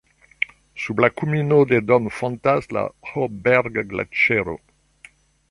[0.85, 4.59] Sub la kulmino de Dom fontas la Hohberg-Glaĉero.